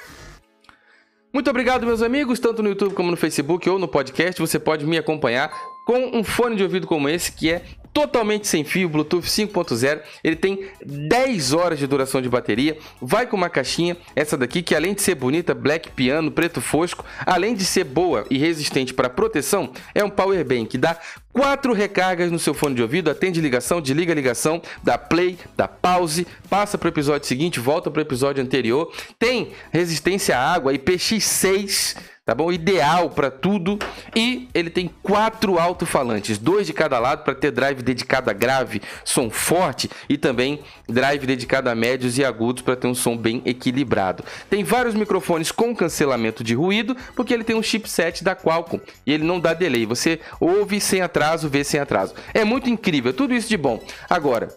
Muito 1.31 1.47
obrigado, 1.47 1.85
meus 1.85 2.01
amigos, 2.01 2.39
tanto 2.39 2.63
no 2.63 2.69
YouTube 2.69 2.95
como 2.95 3.11
no 3.11 3.15
Facebook 3.15 3.69
ou 3.69 3.77
no 3.77 3.88
podcast. 3.88 4.41
Você 4.41 4.57
pode 4.57 4.83
me 4.85 4.97
acompanhar 4.97 5.51
com 5.85 6.17
um 6.17 6.23
fone 6.23 6.55
de 6.55 6.63
ouvido 6.63 6.88
como 6.88 7.07
esse, 7.07 7.31
que 7.31 7.51
é 7.51 7.61
totalmente 7.93 8.48
sem 8.48 8.63
fio, 8.63 8.89
Bluetooth 8.89 9.25
5.0. 9.25 10.01
Ele 10.24 10.36
tem 10.36 10.67
10 10.86 11.53
horas 11.53 11.79
de 11.79 11.88
duração 11.88 12.22
de 12.22 12.29
bateria. 12.29 12.77
Vai 13.01 13.27
com 13.27 13.36
uma 13.36 13.50
caixinha, 13.50 13.98
essa 14.15 14.38
daqui, 14.38 14.62
que 14.62 14.75
além 14.75 14.93
de 14.93 15.01
ser 15.01 15.15
bonita, 15.15 15.53
black 15.53 15.91
piano, 15.91 16.31
preto 16.31 16.62
fosco, 16.62 17.05
além 17.25 17.55
de 17.55 17.65
ser 17.65 17.84
boa 17.84 18.25
e 18.29 18.38
resistente 18.38 18.93
para 18.93 19.10
proteção, 19.10 19.72
é 19.93 20.03
um 20.03 20.10
power 20.10 20.43
bank 20.46 20.67
que 20.67 20.77
dá 20.77 20.98
quatro 21.31 21.74
recargas 21.74 22.31
no 22.31 22.39
seu 22.39 22.53
fone 22.53 22.75
de 22.75 22.81
ouvido, 22.81 23.10
atende 23.10 23.39
ligação, 23.39 23.79
desliga 23.79 24.13
ligação, 24.13 24.62
dá 24.84 24.98
play, 24.98 25.38
dá 25.55 25.67
pause, 25.67 26.27
passa 26.50 26.77
para 26.77 26.88
o 26.88 26.89
episódio 26.89 27.27
seguinte, 27.27 27.60
volta 27.60 27.89
para 27.89 28.00
o 28.00 28.01
episódio 28.01 28.43
anterior. 28.43 28.91
Tem 29.17 29.51
resistência 29.72 30.38
à 30.38 30.53
água, 30.53 30.74
IPX6 30.74 31.96
tá 32.29 32.36
bom? 32.36 32.51
Ideal 32.51 33.09
para 33.09 33.31
tudo. 33.31 33.79
E 34.15 34.48
ele 34.53 34.69
tem 34.69 34.88
quatro 35.01 35.57
alto-falantes, 35.57 36.38
dois 36.38 36.67
de 36.67 36.74
cada 36.74 37.00
lado 37.00 37.24
para 37.24 37.33
ter 37.33 37.50
drive 37.50 37.81
dedicado 37.81 38.29
a 38.29 38.33
grave, 38.33 38.83
som 39.03 39.31
forte 39.31 39.89
e 40.07 40.15
também 40.15 40.59
drive 40.88 41.25
dedicado 41.25 41.71
a 41.71 41.75
médios 41.75 42.19
e 42.19 42.24
agudos 42.24 42.62
para 42.62 42.75
ter 42.75 42.86
um 42.86 42.93
som 42.93 43.17
bem 43.17 43.41
equilibrado. 43.45 44.24
Tem 44.48 44.63
vários 44.63 44.93
microfones 44.93 45.51
com 45.51 45.75
cancelamento 45.75 46.43
de 46.43 46.53
ruído, 46.53 46.95
porque 47.15 47.33
ele 47.33 47.43
tem 47.43 47.55
um 47.55 47.63
chipset 47.63 48.24
da 48.24 48.36
Qualcomm 48.36 48.79
e 49.07 49.12
ele 49.12 49.24
não 49.24 49.39
dá 49.39 49.55
delay. 49.55 49.88
Você 49.88 50.19
ouve 50.39 50.79
sem 50.79 51.01
atraso, 51.01 51.50
vê 51.50 51.63
sem 51.63 51.79
atraso. 51.79 52.13
É 52.31 52.45
muito 52.45 52.69
incrível, 52.69 53.12
tudo 53.12 53.33
isso 53.33 53.50
de 53.50 53.57
bom. 53.57 53.81
Agora, 54.07 54.50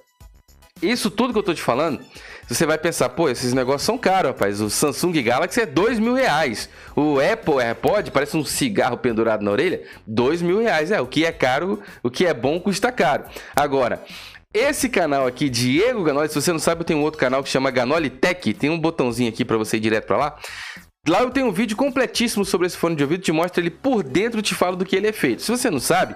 isso 0.83 1.11
tudo 1.11 1.33
que 1.33 1.39
eu 1.39 1.43
tô 1.43 1.55
te 1.55 1.63
falando 1.63 2.03
você 2.55 2.67
vai 2.67 2.79
pensar, 2.79 3.09
pô, 3.11 3.29
esses 3.29 3.53
negócios 3.53 3.83
são 3.83 3.97
caros, 3.97 4.33
rapaz. 4.33 4.61
O 4.61 4.69
Samsung 4.69 5.23
Galaxy 5.23 5.61
é 5.61 5.67
dois 5.67 5.99
mil 5.99 6.15
reais. 6.15 6.69
O 6.95 7.19
Apple 7.21 7.63
AirPod 7.63 8.11
parece 8.11 8.37
um 8.37 8.45
cigarro 8.45 8.97
pendurado 8.97 9.43
na 9.43 9.51
orelha, 9.51 9.83
dois 10.07 10.43
mil 10.43 10.61
reais. 10.61 10.91
É, 10.91 11.01
o 11.01 11.07
que 11.07 11.25
é 11.25 11.33
caro, 11.33 11.81
o 12.03 12.11
que 12.11 12.27
é 12.27 12.35
bom 12.35 12.61
custa 12.61 12.91
caro. 12.93 13.25
Agora, 13.55 14.03
esse 14.53 14.89
canal 14.89 15.27
aqui, 15.27 15.49
Diego 15.49 16.05
Ganoli, 16.05 16.29
se 16.29 16.35
você 16.35 16.53
não 16.53 16.59
sabe, 16.59 16.83
eu 16.83 16.85
tenho 16.85 16.99
um 16.99 17.03
outro 17.03 17.19
canal 17.19 17.43
que 17.43 17.49
chama 17.49 17.71
Ganoli 17.71 18.11
Tech. 18.11 18.53
Tem 18.55 18.69
um 18.69 18.79
botãozinho 18.79 19.29
aqui 19.29 19.45
para 19.45 19.57
você 19.57 19.79
ir 19.79 19.81
direto 19.81 20.07
para 20.07 20.17
lá. 20.17 20.39
Lá 21.09 21.23
eu 21.23 21.31
tenho 21.31 21.47
um 21.47 21.53
vídeo 21.53 21.77
completíssimo 21.77 22.45
sobre 22.45 22.67
esse 22.67 22.77
fone 22.77 22.95
de 22.95 23.03
ouvido, 23.03 23.23
te 23.23 23.33
mostra 23.33 23.61
ele 23.61 23.71
por 23.71 24.05
dentro, 24.05 24.41
te 24.41 24.55
falo 24.55 24.77
do 24.77 24.85
que 24.85 24.95
ele 24.95 25.09
é 25.09 25.13
feito. 25.13 25.43
Se 25.43 25.51
você 25.51 25.69
não 25.69 25.81
sabe, 25.81 26.15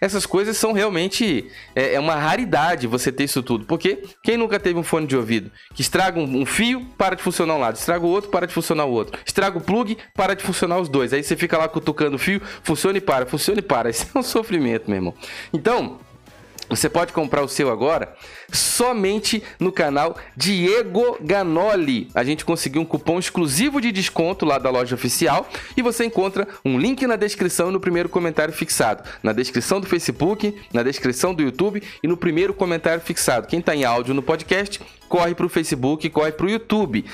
essas 0.00 0.24
coisas 0.24 0.56
são 0.56 0.72
realmente 0.72 1.50
é, 1.74 1.94
é, 1.94 2.00
uma 2.00 2.14
raridade 2.14 2.86
você 2.86 3.12
ter 3.12 3.24
isso 3.24 3.42
tudo. 3.42 3.66
Porque 3.66 4.02
quem 4.22 4.36
nunca 4.36 4.58
teve 4.58 4.78
um 4.78 4.82
fone 4.82 5.06
de 5.06 5.16
ouvido 5.16 5.50
que 5.74 5.82
estraga 5.82 6.18
um, 6.18 6.40
um, 6.40 6.46
fio, 6.46 6.86
para 6.96 7.14
de 7.14 7.22
funcionar 7.22 7.54
um 7.54 7.60
lado, 7.60 7.76
estraga 7.76 8.04
o 8.04 8.08
outro, 8.08 8.30
para 8.30 8.46
de 8.46 8.54
funcionar 8.54 8.86
o 8.86 8.92
outro, 8.92 9.18
estraga 9.24 9.58
o 9.58 9.60
plug, 9.60 9.98
para 10.14 10.34
de 10.34 10.42
funcionar 10.42 10.78
os 10.78 10.88
dois. 10.88 11.12
Aí 11.12 11.22
você 11.22 11.36
fica 11.36 11.58
lá 11.58 11.68
cutucando 11.68 12.16
o 12.16 12.18
fio, 12.18 12.40
funciona 12.62 12.98
e 12.98 13.00
para, 13.00 13.26
funciona 13.26 13.60
e 13.60 13.62
para. 13.62 13.90
Isso 13.90 14.06
é 14.14 14.18
um 14.18 14.22
sofrimento, 14.22 14.88
meu 14.88 14.96
irmão. 14.96 15.14
Então, 15.52 15.98
você 16.70 16.88
pode 16.88 17.12
comprar 17.12 17.42
o 17.42 17.48
seu 17.48 17.70
agora 17.70 18.14
somente 18.52 19.42
no 19.58 19.72
canal 19.72 20.16
Diego 20.36 21.18
Ganoli. 21.20 22.08
A 22.14 22.22
gente 22.22 22.44
conseguiu 22.44 22.80
um 22.80 22.84
cupom 22.84 23.18
exclusivo 23.18 23.80
de 23.80 23.90
desconto 23.90 24.46
lá 24.46 24.56
da 24.56 24.70
loja 24.70 24.94
oficial 24.94 25.48
e 25.76 25.82
você 25.82 26.04
encontra 26.04 26.46
um 26.64 26.78
link 26.78 27.04
na 27.06 27.16
descrição 27.16 27.68
e 27.68 27.72
no 27.72 27.80
primeiro 27.80 28.08
comentário 28.08 28.54
fixado. 28.54 29.02
Na 29.22 29.32
descrição 29.32 29.80
do 29.80 29.86
Facebook, 29.86 30.56
na 30.72 30.84
descrição 30.84 31.34
do 31.34 31.42
YouTube 31.42 31.82
e 32.02 32.06
no 32.06 32.16
primeiro 32.16 32.54
comentário 32.54 33.02
fixado. 33.02 33.48
Quem 33.48 33.58
está 33.58 33.74
em 33.74 33.84
áudio 33.84 34.14
no 34.14 34.22
podcast, 34.22 34.80
corre 35.08 35.34
para 35.34 35.46
o 35.46 35.48
Facebook, 35.48 36.08
corre 36.08 36.30
para 36.30 36.46
o 36.46 36.50
YouTube 36.50 37.04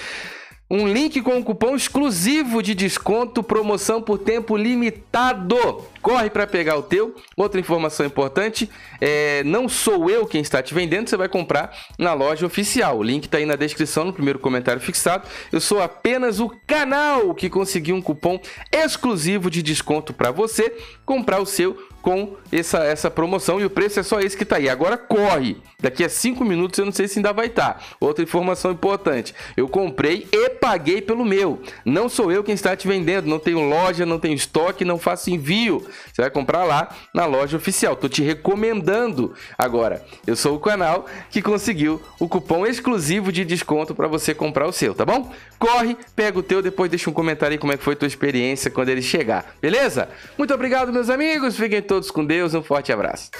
um 0.68 0.88
link 0.88 1.22
com 1.22 1.36
um 1.36 1.42
cupom 1.42 1.76
exclusivo 1.76 2.60
de 2.60 2.74
desconto, 2.74 3.42
promoção 3.42 4.02
por 4.02 4.18
tempo 4.18 4.56
limitado. 4.56 5.84
Corre 6.02 6.28
para 6.28 6.46
pegar 6.46 6.76
o 6.76 6.82
teu. 6.82 7.14
Outra 7.36 7.60
informação 7.60 8.04
importante: 8.04 8.68
é, 9.00 9.44
não 9.44 9.68
sou 9.68 10.10
eu 10.10 10.26
quem 10.26 10.40
está 10.40 10.60
te 10.60 10.74
vendendo, 10.74 11.08
você 11.08 11.16
vai 11.16 11.28
comprar 11.28 11.72
na 11.96 12.12
loja 12.14 12.44
oficial. 12.44 12.98
O 12.98 13.02
link 13.02 13.26
está 13.26 13.38
aí 13.38 13.46
na 13.46 13.54
descrição, 13.54 14.04
no 14.04 14.12
primeiro 14.12 14.40
comentário 14.40 14.80
fixado. 14.80 15.28
Eu 15.52 15.60
sou 15.60 15.80
apenas 15.80 16.40
o 16.40 16.50
canal 16.66 17.32
que 17.34 17.48
conseguiu 17.48 17.94
um 17.94 18.02
cupom 18.02 18.40
exclusivo 18.72 19.48
de 19.48 19.62
desconto 19.62 20.12
para 20.12 20.32
você 20.32 20.76
comprar 21.04 21.40
o 21.40 21.46
seu 21.46 21.78
com 22.06 22.36
essa, 22.52 22.84
essa 22.84 23.10
promoção 23.10 23.60
e 23.60 23.64
o 23.64 23.70
preço 23.70 23.98
é 23.98 24.02
só 24.04 24.20
esse 24.20 24.36
que 24.36 24.44
tá 24.44 24.58
aí. 24.58 24.68
Agora 24.68 24.96
corre! 24.96 25.56
Daqui 25.82 26.04
a 26.04 26.08
5 26.08 26.44
minutos 26.44 26.78
eu 26.78 26.84
não 26.84 26.92
sei 26.92 27.08
se 27.08 27.18
ainda 27.18 27.32
vai 27.32 27.46
estar. 27.46 27.74
Tá. 27.74 27.80
Outra 27.98 28.22
informação 28.22 28.70
importante: 28.70 29.34
eu 29.56 29.68
comprei 29.68 30.26
e 30.32 30.50
paguei 30.50 31.02
pelo 31.02 31.24
meu. 31.24 31.60
Não 31.84 32.08
sou 32.08 32.30
eu 32.30 32.44
quem 32.44 32.54
está 32.54 32.76
te 32.76 32.86
vendendo, 32.86 33.26
não 33.26 33.40
tenho 33.40 33.60
loja, 33.60 34.06
não 34.06 34.20
tenho 34.20 34.34
estoque, 34.34 34.84
não 34.84 34.98
faço 34.98 35.30
envio. 35.30 35.84
Você 36.12 36.22
vai 36.22 36.30
comprar 36.30 36.62
lá 36.62 36.94
na 37.12 37.26
loja 37.26 37.56
oficial. 37.56 37.96
Tô 37.96 38.08
te 38.08 38.22
recomendando. 38.22 39.34
Agora, 39.58 40.04
eu 40.26 40.36
sou 40.36 40.54
o 40.54 40.60
canal 40.60 41.06
que 41.28 41.42
conseguiu 41.42 42.00
o 42.20 42.28
cupom 42.28 42.64
exclusivo 42.64 43.32
de 43.32 43.44
desconto 43.44 43.96
para 43.96 44.06
você 44.06 44.32
comprar 44.32 44.68
o 44.68 44.72
seu, 44.72 44.94
tá 44.94 45.04
bom? 45.04 45.32
Corre, 45.58 45.96
pega 46.14 46.38
o 46.38 46.42
teu, 46.42 46.62
depois 46.62 46.88
deixa 46.88 47.10
um 47.10 47.12
comentário 47.12 47.54
aí 47.54 47.58
como 47.58 47.72
é 47.72 47.76
que 47.76 47.82
foi 47.82 47.94
a 47.94 47.96
tua 47.96 48.08
experiência 48.08 48.70
quando 48.70 48.90
ele 48.90 49.02
chegar. 49.02 49.56
Beleza? 49.60 50.08
Muito 50.38 50.54
obrigado, 50.54 50.92
meus 50.92 51.10
amigos. 51.10 51.56
Fiquem 51.56 51.82
todos 51.96 52.10
com 52.10 52.26
Deus, 52.26 52.52
um 52.52 52.62
forte 52.62 52.92
abraço. 52.92 53.30